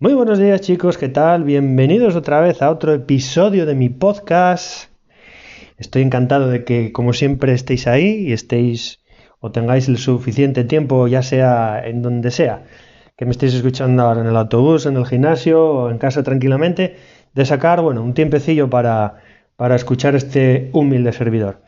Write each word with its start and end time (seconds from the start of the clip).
Muy 0.00 0.12
buenos 0.12 0.40
días 0.40 0.60
chicos, 0.60 0.98
¿qué 0.98 1.08
tal? 1.08 1.44
Bienvenidos 1.44 2.16
otra 2.16 2.40
vez 2.40 2.62
a 2.62 2.70
otro 2.70 2.92
episodio 2.92 3.64
de 3.64 3.76
mi 3.76 3.90
podcast. 3.90 4.90
Estoy 5.78 6.02
encantado 6.02 6.48
de 6.48 6.64
que 6.64 6.90
como 6.90 7.12
siempre 7.12 7.52
estéis 7.52 7.86
ahí 7.86 8.26
y 8.26 8.32
estéis 8.32 9.04
o 9.38 9.52
tengáis 9.52 9.86
el 9.86 9.98
suficiente 9.98 10.64
tiempo, 10.64 11.06
ya 11.06 11.22
sea 11.22 11.80
en 11.86 12.02
donde 12.02 12.32
sea, 12.32 12.64
que 13.16 13.24
me 13.24 13.30
estéis 13.30 13.54
escuchando 13.54 14.02
ahora 14.02 14.22
en 14.22 14.26
el 14.26 14.36
autobús, 14.36 14.84
en 14.86 14.96
el 14.96 15.06
gimnasio 15.06 15.64
o 15.64 15.90
en 15.90 15.98
casa 15.98 16.24
tranquilamente, 16.24 16.96
de 17.32 17.44
sacar, 17.46 17.80
bueno, 17.80 18.02
un 18.02 18.14
tiempecillo 18.14 18.68
para, 18.68 19.22
para 19.54 19.76
escuchar 19.76 20.16
este 20.16 20.70
humilde 20.72 21.12
servidor. 21.12 21.62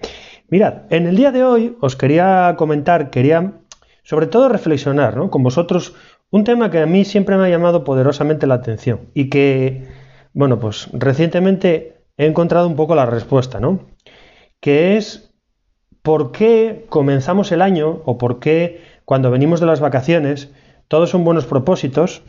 Mirad, 0.49 0.83
en 0.91 1.07
el 1.07 1.15
día 1.15 1.31
de 1.31 1.45
hoy 1.45 1.77
os 1.81 1.95
quería 1.95 2.57
comentar, 2.59 3.11
quería 3.11 3.53
sobre 4.03 4.27
todo 4.27 4.49
reflexionar 4.49 5.17
¿no? 5.17 5.31
con 5.31 5.43
vosotros 5.43 5.95
un 6.31 6.45
tema 6.45 6.71
que 6.71 6.81
a 6.81 6.87
mí 6.87 7.05
siempre 7.05 7.37
me 7.37 7.47
ha 7.47 7.49
llamado 7.49 7.85
poderosamente 7.85 8.47
la 8.47 8.55
atención 8.55 9.11
y 9.15 9.29
que, 9.31 9.89
bueno, 10.33 10.59
pues 10.59 10.89
recientemente 10.93 12.05
he 12.17 12.27
encontrado 12.27 12.67
un 12.67 12.77
poco 12.77 12.95
la 12.95 13.07
respuesta, 13.07 13.61
¿no? 13.61 13.81
Que 14.61 14.97
es 14.97 15.35
por 16.03 16.33
qué 16.33 16.87
comenzamos 16.89 17.53
el 17.53 17.63
año 17.63 18.03
o 18.05 18.19
por 18.19 18.39
qué 18.39 18.81
cuando 19.05 19.31
venimos 19.31 19.61
de 19.61 19.67
las 19.67 19.81
vacaciones 19.81 20.51
todos 20.89 21.11
son 21.11 21.25
buenos 21.25 21.47
propósitos, 21.47 22.23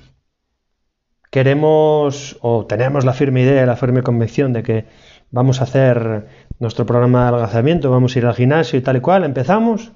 queremos 1.32 2.38
o 2.42 2.66
tenemos 2.66 3.06
la 3.06 3.14
firme 3.14 3.42
idea, 3.42 3.66
la 3.66 3.76
firme 3.76 4.02
convicción 4.02 4.54
de 4.54 4.64
que 4.64 4.86
vamos 5.30 5.60
a 5.60 5.66
hacer 5.66 6.28
nuestro 6.60 6.86
programa 6.86 7.24
de 7.24 7.28
adelgazamiento, 7.30 7.92
vamos 7.92 8.16
a 8.16 8.20
ir 8.20 8.26
al 8.26 8.34
gimnasio 8.34 8.80
y 8.80 8.82
tal 8.82 8.98
y 8.98 9.02
cual, 9.02 9.24
empezamos 9.24 9.92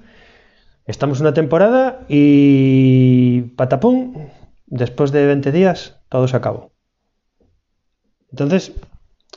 Estamos 0.91 1.21
una 1.21 1.33
temporada 1.33 2.01
y 2.09 3.43
patapum, 3.55 4.27
después 4.65 5.13
de 5.13 5.25
20 5.25 5.53
días 5.53 6.01
todo 6.09 6.27
se 6.27 6.35
acabó. 6.35 6.73
Entonces, 8.29 8.73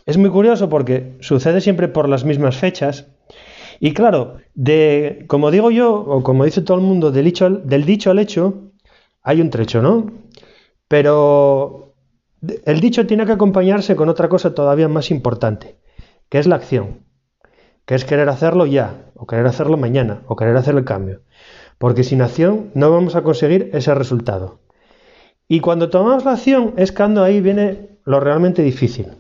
es 0.05 0.19
muy 0.19 0.31
curioso 0.31 0.69
porque 0.69 1.17
sucede 1.21 1.61
siempre 1.61 1.87
por 1.87 2.09
las 2.09 2.25
mismas 2.25 2.57
fechas. 2.57 3.07
Y 3.79 3.95
claro, 3.95 4.39
de, 4.55 5.27
como 5.29 5.53
digo 5.53 5.71
yo, 5.71 5.95
o 5.95 6.25
como 6.25 6.45
dice 6.45 6.61
todo 6.61 6.77
el 6.77 6.83
mundo, 6.83 7.13
del 7.13 7.27
dicho, 7.27 7.49
del 7.49 7.85
dicho 7.85 8.11
al 8.11 8.19
hecho, 8.19 8.73
hay 9.23 9.41
un 9.41 9.51
trecho, 9.51 9.81
¿no? 9.81 10.11
Pero 10.89 11.95
el 12.65 12.81
dicho 12.81 13.07
tiene 13.07 13.27
que 13.27 13.33
acompañarse 13.33 13.95
con 13.95 14.09
otra 14.09 14.29
cosa 14.29 14.57
todavía 14.57 14.89
más 14.89 15.13
importante, 15.13 15.77
que 16.29 16.41
es 16.41 16.49
la 16.49 16.57
acción, 16.57 17.05
que 17.87 17.95
es 17.95 18.05
querer 18.05 18.29
hacerlo 18.29 18.67
ya, 18.67 19.13
o 19.15 19.25
querer 19.25 19.47
hacerlo 19.47 19.77
mañana, 19.77 20.23
o 20.27 20.35
querer 20.35 20.57
hacer 20.57 20.75
el 20.75 20.85
cambio 20.85 21.21
porque 21.79 22.05
sin 22.05 22.23
acción 22.23 22.71
no 22.75 22.91
vamos 22.91 23.17
a 23.17 23.23
conseguir 23.23 23.71
ese 23.73 23.95
resultado. 23.95 24.61
Y 25.49 25.61
cuando 25.61 25.91
tomamos 25.91 26.25
la 26.25 26.33
acción 26.33 26.75
es 26.77 26.93
cuando 26.93 27.23
ahí 27.23 27.41
viene 27.41 27.99
lo 28.05 28.21
realmente 28.21 28.63
difícil. 28.63 29.13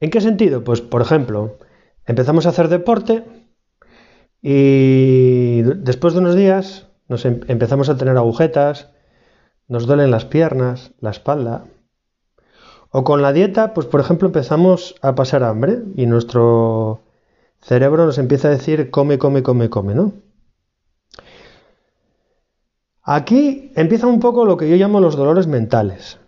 ¿En 0.00 0.10
qué 0.10 0.20
sentido? 0.20 0.64
Pues, 0.64 0.80
por 0.80 1.00
ejemplo, 1.00 1.58
empezamos 2.06 2.46
a 2.46 2.48
hacer 2.48 2.68
deporte 2.68 3.24
y 4.40 5.62
después 5.62 6.14
de 6.14 6.20
unos 6.20 6.34
días 6.34 6.88
nos 7.08 7.24
em-, 7.24 7.40
empezamos 7.46 7.88
a 7.88 7.96
tener 7.96 8.16
agujetas, 8.16 8.90
nos 9.68 9.86
duelen 9.86 10.10
las 10.10 10.24
piernas, 10.24 10.92
la 11.00 11.10
espalda. 11.10 11.64
O 12.90 13.04
con 13.04 13.22
la 13.22 13.32
dieta, 13.32 13.72
pues 13.72 13.86
por 13.86 14.00
ejemplo 14.00 14.26
empezamos 14.28 14.96
a 15.00 15.14
pasar 15.14 15.44
hambre 15.44 15.78
y 15.94 16.06
nuestro 16.06 17.00
cerebro 17.60 18.04
nos 18.04 18.18
empieza 18.18 18.48
a 18.48 18.50
decir 18.50 18.90
come, 18.90 19.18
come, 19.18 19.42
come, 19.42 19.70
come, 19.70 19.94
¿no? 19.94 20.12
Aquí 23.02 23.72
empieza 23.74 24.06
un 24.06 24.20
poco 24.20 24.44
lo 24.44 24.56
que 24.56 24.68
yo 24.68 24.76
llamo 24.76 25.00
los 25.00 25.16
dolores 25.16 25.46
mentales. 25.46 26.18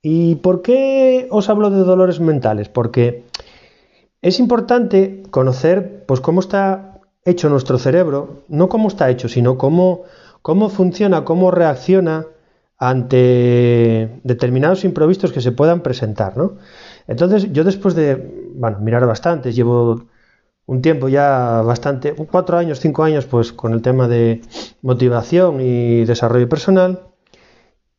¿Y 0.00 0.36
por 0.36 0.62
qué 0.62 1.28
os 1.30 1.48
hablo 1.48 1.70
de 1.70 1.78
dolores 1.78 2.18
mentales? 2.18 2.68
Porque 2.68 3.24
es 4.22 4.40
importante 4.40 5.22
conocer 5.30 6.04
pues, 6.06 6.20
cómo 6.20 6.40
está 6.40 7.00
hecho 7.24 7.48
nuestro 7.48 7.78
cerebro, 7.78 8.42
no 8.48 8.68
cómo 8.68 8.88
está 8.88 9.10
hecho, 9.10 9.28
sino 9.28 9.58
cómo, 9.58 10.02
cómo 10.40 10.70
funciona, 10.70 11.24
cómo 11.24 11.50
reacciona 11.50 12.26
ante 12.78 14.20
determinados 14.24 14.84
imprevistos 14.84 15.30
que 15.32 15.40
se 15.40 15.52
puedan 15.52 15.82
presentar. 15.82 16.36
¿no? 16.36 16.54
Entonces, 17.06 17.52
yo 17.52 17.64
después 17.64 17.94
de 17.94 18.50
bueno, 18.54 18.78
mirar 18.80 19.06
bastante, 19.06 19.52
llevo 19.52 20.06
un 20.72 20.80
tiempo 20.80 21.10
ya 21.10 21.60
bastante, 21.60 22.14
cuatro 22.14 22.56
años, 22.56 22.80
cinco 22.80 23.04
años, 23.04 23.26
pues 23.26 23.52
con 23.52 23.74
el 23.74 23.82
tema 23.82 24.08
de 24.08 24.40
motivación 24.80 25.60
y 25.60 26.06
desarrollo 26.06 26.48
personal. 26.48 27.08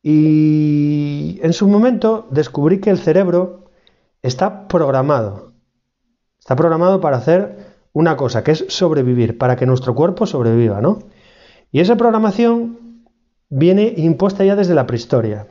Y 0.02 1.38
en 1.44 1.52
su 1.52 1.68
momento 1.68 2.26
descubrí 2.32 2.80
que 2.80 2.90
el 2.90 2.98
cerebro 2.98 3.70
está 4.22 4.66
programado. 4.66 5.52
Está 6.40 6.56
programado 6.56 7.00
para 7.00 7.18
hacer 7.18 7.74
una 7.92 8.16
cosa, 8.16 8.42
que 8.42 8.50
es 8.50 8.64
sobrevivir, 8.68 9.38
para 9.38 9.54
que 9.54 9.66
nuestro 9.66 9.94
cuerpo 9.94 10.26
sobreviva, 10.26 10.80
¿no? 10.80 10.98
Y 11.70 11.78
esa 11.78 11.94
programación 11.94 13.04
viene 13.50 13.94
impuesta 13.96 14.44
ya 14.44 14.56
desde 14.56 14.74
la 14.74 14.88
prehistoria. 14.88 15.46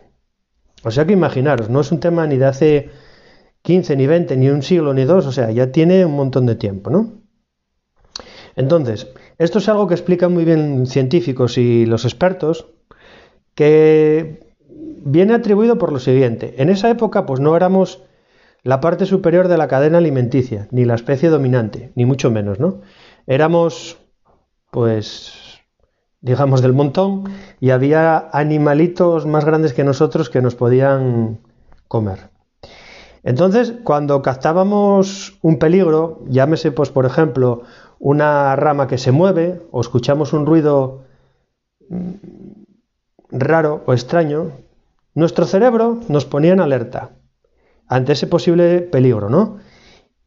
O 0.84 0.92
sea 0.92 1.06
que 1.06 1.14
imaginaros, 1.14 1.70
no 1.70 1.80
es 1.80 1.90
un 1.94 2.02
tema 2.02 2.28
ni 2.28 2.36
de 2.36 2.46
hace 2.46 2.90
15, 3.64 3.96
ni 3.96 4.08
20, 4.08 4.38
ni 4.38 4.50
un 4.50 4.62
siglo, 4.62 4.94
ni 4.94 5.06
dos, 5.06 5.26
o 5.26 5.32
sea, 5.32 5.50
ya 5.52 5.72
tiene 5.72 6.06
un 6.06 6.16
montón 6.16 6.46
de 6.46 6.56
tiempo, 6.56 6.90
¿no? 6.90 7.24
Entonces, 8.56 9.08
esto 9.38 9.58
es 9.58 9.70
algo 9.70 9.88
que 9.88 9.96
explican 9.96 10.34
muy 10.34 10.46
bien 10.46 10.86
científicos 10.86 11.58
y 11.58 11.86
los 11.86 12.06
expertos, 12.06 12.68
que 13.56 14.54
viene 14.70 15.34
atribuido 15.34 15.78
por 15.78 15.92
lo 15.92 16.00
siguiente. 16.00 16.56
En 16.62 16.70
esa 16.70 16.90
época, 16.90 17.26
pues 17.26 17.40
no 17.40 17.56
éramos 17.56 18.04
la 18.64 18.80
parte 18.80 19.06
superior 19.06 19.48
de 19.48 19.58
la 19.58 19.68
cadena 19.68 19.98
alimenticia, 19.98 20.68
ni 20.72 20.86
la 20.86 20.96
especie 20.96 21.30
dominante, 21.30 21.92
ni 21.96 22.06
mucho 22.06 22.32
menos, 22.32 22.60
¿no? 22.60 22.82
Éramos, 23.28 23.98
pues, 24.72 25.60
digamos, 26.22 26.62
del 26.62 26.74
montón 26.74 27.26
y 27.60 27.72
había 27.72 28.30
animalitos 28.32 29.26
más 29.26 29.46
grandes 29.46 29.74
que 29.74 29.84
nosotros 29.84 30.30
que 30.30 30.42
nos 30.42 30.56
podían 30.56 31.40
comer. 31.88 32.33
Entonces, 33.24 33.74
cuando 33.84 34.22
captábamos 34.22 35.40
un 35.42 35.58
peligro, 35.58 36.24
llámese, 36.28 36.72
pues, 36.72 36.90
por 36.90 37.06
ejemplo, 37.06 37.64
una 38.00 38.56
rama 38.58 38.88
que 38.88 38.98
se 38.98 39.14
mueve 39.14 39.62
o 39.72 39.80
escuchamos 39.80 40.34
un 40.34 40.46
ruido 40.46 41.04
mm, 41.90 42.12
raro 43.32 43.82
o 43.86 43.94
extraño, 43.94 44.52
nuestro 45.16 45.46
cerebro 45.46 46.02
nos 46.10 46.26
ponía 46.26 46.52
en 46.52 46.60
alerta 46.60 47.12
ante 47.88 48.12
ese 48.14 48.28
posible 48.28 48.82
peligro, 48.82 49.30
¿no? 49.30 49.60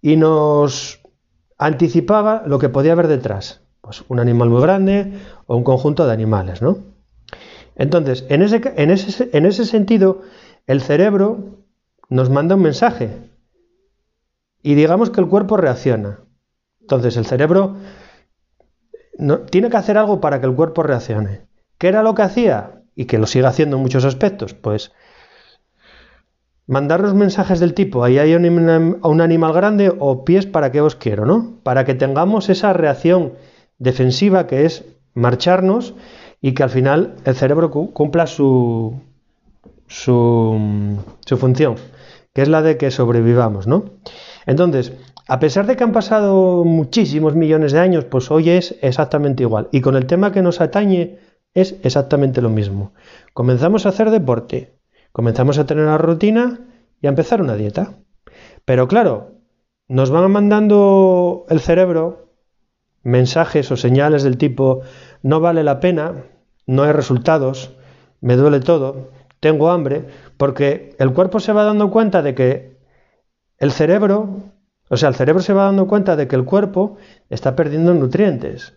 Y 0.00 0.16
nos 0.16 1.00
anticipaba 1.58 2.44
lo 2.46 2.58
que 2.58 2.70
podía 2.70 2.92
haber 2.92 3.08
detrás, 3.08 3.60
pues 3.82 4.04
un 4.08 4.20
animal 4.20 4.48
muy 4.48 4.62
grande 4.62 5.18
o 5.46 5.56
un 5.56 5.64
conjunto 5.64 6.06
de 6.06 6.12
animales, 6.12 6.62
¿no? 6.62 6.78
Entonces, 7.74 8.24
en 8.30 8.40
ese, 8.40 8.62
en 8.76 8.90
ese, 8.90 9.28
en 9.34 9.44
ese 9.44 9.66
sentido, 9.66 10.22
el 10.66 10.80
cerebro 10.80 11.65
nos 12.08 12.30
manda 12.30 12.54
un 12.54 12.62
mensaje 12.62 13.10
y 14.62 14.74
digamos 14.74 15.10
que 15.10 15.20
el 15.20 15.28
cuerpo 15.28 15.56
reacciona. 15.56 16.20
Entonces 16.80 17.16
el 17.16 17.26
cerebro 17.26 17.76
no, 19.18 19.40
tiene 19.40 19.70
que 19.70 19.76
hacer 19.76 19.98
algo 19.98 20.20
para 20.20 20.40
que 20.40 20.46
el 20.46 20.54
cuerpo 20.54 20.82
reaccione. 20.82 21.46
¿Qué 21.78 21.88
era 21.88 22.02
lo 22.02 22.14
que 22.14 22.22
hacía? 22.22 22.82
Y 22.94 23.04
que 23.04 23.18
lo 23.18 23.26
sigue 23.26 23.46
haciendo 23.46 23.76
en 23.76 23.82
muchos 23.82 24.04
aspectos. 24.04 24.54
Pues 24.54 24.92
mandarnos 26.66 27.14
mensajes 27.14 27.60
del 27.60 27.74
tipo, 27.74 28.02
ahí 28.02 28.18
hay 28.18 28.34
un, 28.34 28.98
un 29.02 29.20
animal 29.20 29.52
grande 29.52 29.92
o 29.98 30.24
pies 30.24 30.46
para 30.46 30.72
que 30.72 30.80
os 30.80 30.96
quiero, 30.96 31.26
¿no? 31.26 31.60
Para 31.62 31.84
que 31.84 31.94
tengamos 31.94 32.48
esa 32.48 32.72
reacción 32.72 33.34
defensiva 33.78 34.46
que 34.46 34.64
es 34.64 34.84
marcharnos 35.14 35.94
y 36.40 36.54
que 36.54 36.62
al 36.62 36.70
final 36.70 37.14
el 37.24 37.36
cerebro 37.36 37.70
cumpla 37.70 38.26
su, 38.26 39.00
su, 39.86 40.58
función 41.38 41.76
que 42.32 42.42
es 42.42 42.48
la 42.48 42.60
de 42.60 42.76
que 42.76 42.90
sobrevivamos, 42.90 43.66
¿no? 43.66 43.84
Entonces, 44.44 44.92
a 45.26 45.40
pesar 45.40 45.66
de 45.66 45.74
que 45.74 45.84
han 45.84 45.92
pasado 45.92 46.64
muchísimos 46.64 47.34
millones 47.34 47.72
de 47.72 47.78
años, 47.78 48.04
pues 48.04 48.30
hoy 48.30 48.50
es 48.50 48.76
exactamente 48.82 49.42
igual. 49.42 49.68
Y 49.72 49.80
con 49.80 49.96
el 49.96 50.06
tema 50.06 50.32
que 50.32 50.42
nos 50.42 50.60
atañe 50.60 51.18
es 51.54 51.76
exactamente 51.82 52.42
lo 52.42 52.50
mismo. 52.50 52.92
Comenzamos 53.32 53.86
a 53.86 53.88
hacer 53.88 54.10
deporte, 54.10 54.78
comenzamos 55.12 55.56
a 55.56 55.64
tener 55.64 55.84
una 55.84 55.96
rutina 55.96 56.60
y 57.00 57.06
a 57.06 57.10
empezar 57.10 57.40
una 57.40 57.54
dieta. 57.54 57.94
Pero 58.66 58.86
claro, 58.86 59.36
nos 59.88 60.10
van 60.10 60.30
mandando 60.30 61.46
el 61.48 61.60
cerebro 61.60 62.26
mensajes 63.06 63.70
o 63.70 63.76
señales 63.76 64.24
del 64.24 64.36
tipo 64.36 64.82
no 65.22 65.40
vale 65.40 65.62
la 65.62 65.78
pena, 65.78 66.24
no 66.66 66.82
hay 66.82 66.90
resultados, 66.92 67.70
me 68.20 68.34
duele 68.34 68.58
todo, 68.60 69.10
tengo 69.40 69.70
hambre, 69.70 70.06
porque 70.36 70.94
el 70.98 71.12
cuerpo 71.12 71.40
se 71.40 71.52
va 71.52 71.64
dando 71.64 71.90
cuenta 71.90 72.22
de 72.22 72.34
que 72.34 72.76
el 73.58 73.72
cerebro, 73.72 74.28
o 74.88 74.96
sea, 74.96 75.08
el 75.08 75.14
cerebro 75.14 75.42
se 75.42 75.52
va 75.52 75.64
dando 75.64 75.86
cuenta 75.86 76.16
de 76.16 76.28
que 76.28 76.36
el 76.36 76.44
cuerpo 76.44 76.96
está 77.30 77.56
perdiendo 77.56 77.94
nutrientes, 77.94 78.74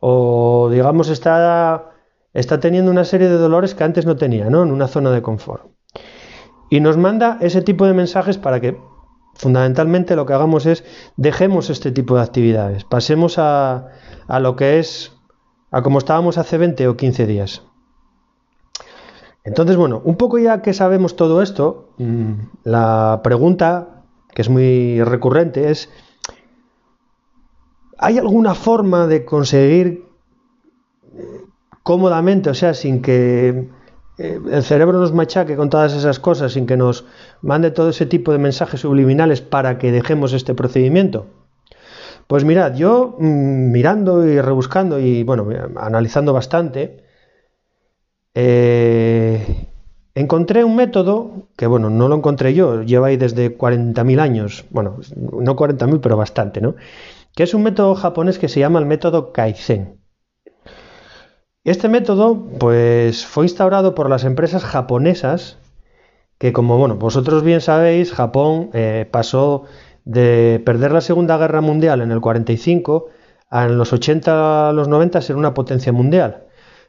o 0.00 0.68
digamos 0.70 1.08
está 1.08 1.92
está 2.32 2.60
teniendo 2.60 2.90
una 2.90 3.04
serie 3.04 3.28
de 3.28 3.38
dolores 3.38 3.74
que 3.74 3.84
antes 3.84 4.04
no 4.04 4.16
tenía, 4.16 4.50
¿no? 4.50 4.62
En 4.62 4.70
una 4.70 4.88
zona 4.88 5.10
de 5.10 5.22
confort. 5.22 5.70
Y 6.68 6.80
nos 6.80 6.98
manda 6.98 7.38
ese 7.40 7.62
tipo 7.62 7.86
de 7.86 7.94
mensajes 7.94 8.36
para 8.36 8.60
que 8.60 8.78
fundamentalmente 9.34 10.16
lo 10.16 10.26
que 10.26 10.34
hagamos 10.34 10.66
es 10.66 10.84
dejemos 11.16 11.70
este 11.70 11.92
tipo 11.92 12.16
de 12.16 12.22
actividades, 12.22 12.84
pasemos 12.84 13.38
a, 13.38 13.88
a 14.28 14.40
lo 14.40 14.56
que 14.56 14.78
es 14.78 15.12
a 15.70 15.82
como 15.82 15.98
estábamos 15.98 16.38
hace 16.38 16.58
20 16.58 16.88
o 16.88 16.96
15 16.96 17.26
días. 17.26 17.62
Entonces, 19.46 19.76
bueno, 19.76 20.02
un 20.04 20.16
poco 20.16 20.38
ya 20.38 20.60
que 20.60 20.74
sabemos 20.74 21.14
todo 21.14 21.40
esto, 21.40 21.90
mm, 21.98 22.32
la 22.64 23.20
pregunta, 23.22 24.02
que 24.34 24.42
es 24.42 24.48
muy 24.48 25.00
recurrente, 25.04 25.70
es, 25.70 25.88
¿hay 27.96 28.18
alguna 28.18 28.56
forma 28.56 29.06
de 29.06 29.24
conseguir 29.24 30.04
eh, 31.16 31.42
cómodamente, 31.84 32.50
o 32.50 32.54
sea, 32.54 32.74
sin 32.74 33.02
que 33.02 33.68
eh, 34.18 34.40
el 34.50 34.64
cerebro 34.64 34.98
nos 34.98 35.12
machaque 35.12 35.54
con 35.54 35.70
todas 35.70 35.94
esas 35.94 36.18
cosas, 36.18 36.52
sin 36.52 36.66
que 36.66 36.76
nos 36.76 37.04
mande 37.40 37.70
todo 37.70 37.90
ese 37.90 38.04
tipo 38.04 38.32
de 38.32 38.38
mensajes 38.38 38.80
subliminales 38.80 39.42
para 39.42 39.78
que 39.78 39.92
dejemos 39.92 40.32
este 40.32 40.54
procedimiento? 40.54 41.26
Pues 42.26 42.44
mirad, 42.44 42.74
yo 42.74 43.14
mm, 43.20 43.70
mirando 43.70 44.26
y 44.26 44.40
rebuscando 44.40 44.98
y 44.98 45.22
bueno, 45.22 45.46
analizando 45.76 46.32
bastante, 46.32 47.05
eh, 48.38 49.66
encontré 50.14 50.62
un 50.62 50.76
método 50.76 51.48
que, 51.56 51.66
bueno, 51.66 51.88
no 51.88 52.06
lo 52.06 52.16
encontré 52.16 52.52
yo, 52.52 52.82
lleva 52.82 53.06
ahí 53.06 53.16
desde 53.16 53.56
40.000 53.56 54.20
años, 54.20 54.66
bueno, 54.68 54.98
no 55.16 55.56
40.000, 55.56 56.00
pero 56.02 56.18
bastante, 56.18 56.60
¿no? 56.60 56.74
Que 57.34 57.44
es 57.44 57.54
un 57.54 57.62
método 57.62 57.94
japonés 57.94 58.38
que 58.38 58.48
se 58.48 58.60
llama 58.60 58.78
el 58.78 58.84
método 58.84 59.32
Kaizen. 59.32 60.00
Este 61.64 61.88
método, 61.88 62.46
pues, 62.58 63.24
fue 63.24 63.46
instaurado 63.46 63.94
por 63.94 64.10
las 64.10 64.24
empresas 64.24 64.64
japonesas, 64.64 65.56
que 66.36 66.52
como, 66.52 66.76
bueno, 66.76 66.96
vosotros 66.96 67.42
bien 67.42 67.62
sabéis, 67.62 68.12
Japón 68.12 68.68
eh, 68.74 69.08
pasó 69.10 69.64
de 70.04 70.62
perder 70.64 70.92
la 70.92 71.00
Segunda 71.00 71.38
Guerra 71.38 71.62
Mundial 71.62 72.02
en 72.02 72.12
el 72.12 72.20
45 72.20 73.06
a 73.48 73.64
en 73.64 73.78
los 73.78 73.94
80 73.94 74.68
a 74.68 74.72
los 74.74 74.88
90 74.88 75.22
ser 75.22 75.36
una 75.36 75.54
potencia 75.54 75.92
mundial. 75.92 76.44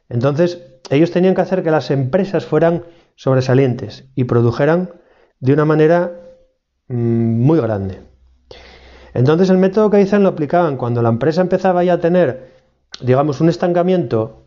Entonces, 0.09 0.76
ellos 0.89 1.11
tenían 1.11 1.35
que 1.35 1.41
hacer 1.41 1.63
que 1.63 1.71
las 1.71 1.91
empresas 1.91 2.45
fueran 2.45 2.83
sobresalientes 3.15 4.05
y 4.15 4.25
produjeran 4.25 4.91
de 5.39 5.53
una 5.53 5.65
manera 5.65 6.11
mm, 6.87 6.95
muy 6.95 7.59
grande. 7.59 8.01
Entonces 9.13 9.49
el 9.49 9.57
método 9.57 9.89
que 9.89 9.97
dicen 9.97 10.23
lo 10.23 10.29
aplicaban 10.29 10.77
cuando 10.77 11.01
la 11.01 11.09
empresa 11.09 11.41
empezaba 11.41 11.83
ya 11.83 11.93
a 11.93 11.99
tener, 11.99 12.51
digamos, 13.01 13.41
un 13.41 13.49
estancamiento 13.49 14.43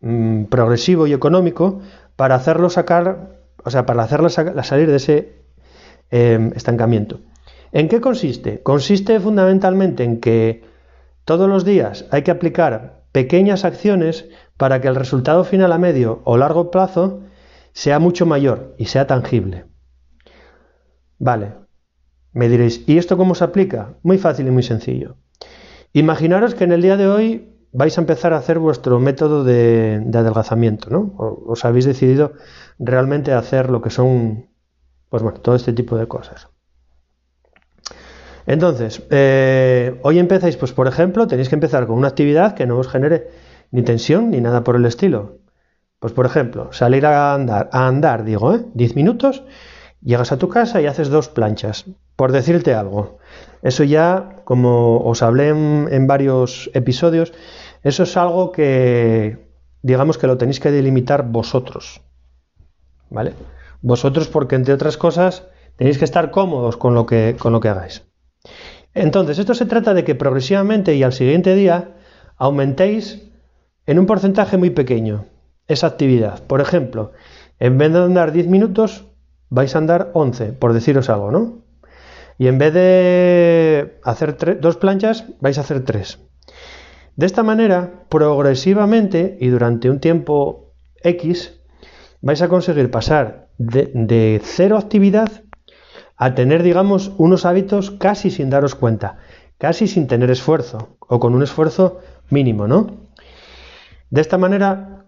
mm, 0.00 0.44
progresivo 0.44 1.06
y 1.06 1.12
económico 1.12 1.80
para 2.16 2.34
hacerlo 2.34 2.70
sacar, 2.70 3.38
o 3.64 3.70
sea, 3.70 3.86
para 3.86 4.02
hacerla 4.02 4.30
salir 4.30 4.90
de 4.90 4.96
ese 4.96 5.42
em, 6.10 6.52
estancamiento. 6.56 7.20
¿En 7.70 7.88
qué 7.88 8.00
consiste? 8.00 8.62
Consiste 8.62 9.20
fundamentalmente 9.20 10.04
en 10.04 10.20
que 10.20 10.64
todos 11.24 11.48
los 11.48 11.64
días 11.64 12.06
hay 12.10 12.22
que 12.22 12.30
aplicar 12.30 13.02
pequeñas 13.12 13.64
acciones 13.64 14.26
para 14.58 14.82
que 14.82 14.88
el 14.88 14.96
resultado 14.96 15.44
final 15.44 15.72
a 15.72 15.78
medio 15.78 16.20
o 16.24 16.36
largo 16.36 16.70
plazo 16.70 17.20
sea 17.72 17.98
mucho 17.98 18.26
mayor 18.26 18.74
y 18.76 18.86
sea 18.86 19.06
tangible. 19.06 19.64
Vale, 21.18 21.54
me 22.32 22.48
diréis, 22.48 22.86
¿y 22.86 22.98
esto 22.98 23.16
cómo 23.16 23.34
se 23.34 23.44
aplica? 23.44 23.94
Muy 24.02 24.18
fácil 24.18 24.48
y 24.48 24.50
muy 24.50 24.64
sencillo. 24.64 25.16
Imaginaros 25.92 26.54
que 26.54 26.64
en 26.64 26.72
el 26.72 26.82
día 26.82 26.96
de 26.96 27.08
hoy 27.08 27.54
vais 27.72 27.96
a 27.96 28.00
empezar 28.00 28.32
a 28.32 28.38
hacer 28.38 28.58
vuestro 28.58 28.98
método 28.98 29.44
de, 29.44 30.04
adelgazamiento, 30.12 30.90
¿no? 30.90 31.14
os 31.16 31.64
habéis 31.64 31.84
decidido 31.84 32.32
realmente 32.78 33.32
hacer 33.32 33.70
lo 33.70 33.80
que 33.80 33.90
son, 33.90 34.48
pues 35.08 35.22
bueno, 35.22 35.40
todo 35.40 35.54
este 35.54 35.72
tipo 35.72 35.96
de 35.96 36.08
cosas. 36.08 36.48
Entonces, 38.46 39.02
eh, 39.10 40.00
hoy 40.02 40.18
empezáis, 40.18 40.56
pues 40.56 40.72
por 40.72 40.88
ejemplo, 40.88 41.26
tenéis 41.26 41.48
que 41.48 41.54
empezar 41.54 41.86
con 41.86 41.98
una 41.98 42.08
actividad 42.08 42.54
que 42.54 42.66
no 42.66 42.78
os 42.78 42.88
genere 42.88 43.28
ni 43.70 43.82
tensión 43.82 44.30
ni 44.30 44.40
nada 44.40 44.64
por 44.64 44.76
el 44.76 44.84
estilo. 44.86 45.38
Pues 45.98 46.12
por 46.12 46.26
ejemplo, 46.26 46.72
salir 46.72 47.06
a 47.06 47.34
andar, 47.34 47.68
a 47.72 47.88
andar, 47.88 48.24
digo, 48.24 48.54
¿eh? 48.54 48.64
10 48.74 48.94
minutos, 48.94 49.42
llegas 50.00 50.32
a 50.32 50.38
tu 50.38 50.48
casa 50.48 50.80
y 50.80 50.86
haces 50.86 51.08
dos 51.08 51.28
planchas, 51.28 51.86
por 52.16 52.32
decirte 52.32 52.74
algo. 52.74 53.18
Eso 53.62 53.84
ya, 53.84 54.40
como 54.44 54.98
os 55.00 55.22
hablé 55.22 55.48
en, 55.48 56.06
varios 56.06 56.70
episodios, 56.74 57.32
eso 57.82 58.04
es 58.04 58.16
algo 58.16 58.52
que, 58.52 59.48
digamos 59.82 60.18
que 60.18 60.28
lo 60.28 60.38
tenéis 60.38 60.60
que 60.60 60.70
delimitar 60.70 61.24
vosotros. 61.28 62.00
¿Vale? 63.10 63.32
Vosotros 63.80 64.28
porque, 64.28 64.54
entre 64.54 64.74
otras 64.74 64.96
cosas, 64.96 65.48
tenéis 65.76 65.98
que 65.98 66.04
estar 66.04 66.30
cómodos 66.30 66.76
con 66.76 66.94
lo 66.94 67.06
que, 67.06 67.36
con 67.38 67.52
lo 67.52 67.60
que 67.60 67.68
hagáis. 67.68 68.04
Entonces, 68.94 69.38
esto 69.38 69.54
se 69.54 69.66
trata 69.66 69.94
de 69.94 70.04
que 70.04 70.14
progresivamente 70.14 70.94
y 70.94 71.02
al 71.02 71.12
siguiente 71.12 71.54
día 71.54 71.96
aumentéis 72.36 73.27
en 73.88 73.98
un 73.98 74.04
porcentaje 74.04 74.58
muy 74.58 74.68
pequeño 74.68 75.24
esa 75.66 75.86
actividad. 75.86 76.44
Por 76.44 76.60
ejemplo, 76.60 77.12
en 77.58 77.78
vez 77.78 77.90
de 77.90 78.00
andar 78.00 78.32
10 78.32 78.46
minutos, 78.46 79.06
vais 79.48 79.74
a 79.74 79.78
andar 79.78 80.10
11, 80.12 80.52
por 80.52 80.74
deciros 80.74 81.08
algo, 81.08 81.30
¿no? 81.30 81.62
Y 82.36 82.48
en 82.48 82.58
vez 82.58 82.74
de 82.74 83.98
hacer 84.04 84.60
dos 84.60 84.76
planchas, 84.76 85.24
vais 85.40 85.56
a 85.56 85.62
hacer 85.62 85.86
tres. 85.86 86.18
De 87.16 87.24
esta 87.24 87.42
manera, 87.42 88.04
progresivamente 88.10 89.38
y 89.40 89.48
durante 89.48 89.88
un 89.88 90.00
tiempo 90.00 90.74
X, 91.02 91.58
vais 92.20 92.42
a 92.42 92.48
conseguir 92.48 92.90
pasar 92.90 93.48
de, 93.56 93.90
de 93.94 94.42
cero 94.44 94.76
actividad 94.76 95.44
a 96.18 96.34
tener, 96.34 96.62
digamos, 96.62 97.12
unos 97.16 97.46
hábitos 97.46 97.90
casi 97.90 98.30
sin 98.30 98.50
daros 98.50 98.74
cuenta, 98.74 99.16
casi 99.56 99.88
sin 99.88 100.06
tener 100.08 100.30
esfuerzo 100.30 100.98
o 101.00 101.18
con 101.18 101.34
un 101.34 101.42
esfuerzo 101.42 102.00
mínimo, 102.28 102.68
¿no? 102.68 103.07
De 104.10 104.20
esta 104.20 104.38
manera, 104.38 105.06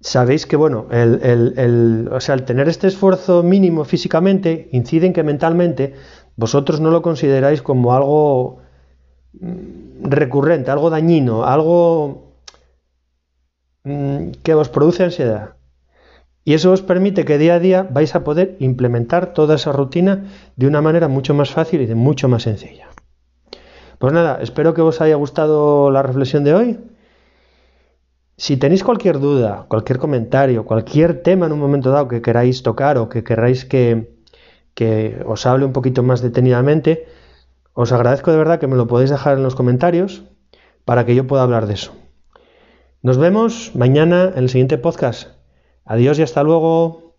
sabéis 0.00 0.46
que, 0.46 0.56
bueno, 0.56 0.86
el, 0.90 2.08
o 2.10 2.20
sea, 2.20 2.34
el 2.34 2.44
tener 2.44 2.68
este 2.68 2.88
esfuerzo 2.88 3.42
mínimo 3.42 3.84
físicamente 3.84 4.68
incide 4.72 5.06
en 5.06 5.12
que 5.12 5.22
mentalmente 5.22 5.94
vosotros 6.36 6.80
no 6.80 6.90
lo 6.90 7.02
consideráis 7.02 7.62
como 7.62 7.94
algo 7.94 8.58
mm, 9.40 10.04
recurrente, 10.04 10.70
algo 10.70 10.90
dañino, 10.90 11.44
algo 11.44 12.32
mm, 13.84 14.30
que 14.42 14.54
os 14.54 14.68
produce 14.68 15.04
ansiedad. 15.04 15.56
Y 16.44 16.54
eso 16.54 16.72
os 16.72 16.82
permite 16.82 17.24
que 17.24 17.38
día 17.38 17.54
a 17.54 17.60
día 17.60 17.86
vais 17.88 18.14
a 18.16 18.24
poder 18.24 18.56
implementar 18.58 19.32
toda 19.32 19.54
esa 19.54 19.70
rutina 19.70 20.24
de 20.56 20.66
una 20.66 20.82
manera 20.82 21.06
mucho 21.06 21.34
más 21.34 21.50
fácil 21.50 21.82
y 21.82 21.86
de 21.86 21.94
mucho 21.94 22.28
más 22.28 22.42
sencilla. 22.42 22.88
Pues 23.98 24.12
nada, 24.12 24.40
espero 24.42 24.74
que 24.74 24.82
os 24.82 25.00
haya 25.00 25.14
gustado 25.14 25.92
la 25.92 26.02
reflexión 26.02 26.42
de 26.42 26.54
hoy. 26.54 26.80
Si 28.36 28.56
tenéis 28.56 28.82
cualquier 28.82 29.20
duda, 29.20 29.66
cualquier 29.68 29.98
comentario, 29.98 30.64
cualquier 30.64 31.22
tema 31.22 31.46
en 31.46 31.52
un 31.52 31.60
momento 31.60 31.90
dado 31.90 32.08
que 32.08 32.22
queráis 32.22 32.62
tocar 32.62 32.98
o 32.98 33.08
que 33.08 33.22
queráis 33.22 33.64
que, 33.64 34.16
que 34.74 35.22
os 35.26 35.46
hable 35.46 35.64
un 35.64 35.72
poquito 35.72 36.02
más 36.02 36.22
detenidamente, 36.22 37.06
os 37.74 37.92
agradezco 37.92 38.30
de 38.30 38.38
verdad 38.38 38.58
que 38.58 38.66
me 38.66 38.76
lo 38.76 38.86
podéis 38.86 39.10
dejar 39.10 39.36
en 39.36 39.42
los 39.42 39.54
comentarios 39.54 40.24
para 40.84 41.06
que 41.06 41.14
yo 41.14 41.26
pueda 41.26 41.42
hablar 41.42 41.66
de 41.66 41.74
eso. 41.74 41.92
Nos 43.02 43.18
vemos 43.18 43.72
mañana 43.74 44.32
en 44.34 44.44
el 44.44 44.48
siguiente 44.48 44.78
podcast. 44.78 45.28
Adiós 45.84 46.18
y 46.18 46.22
hasta 46.22 46.42
luego. 46.42 47.11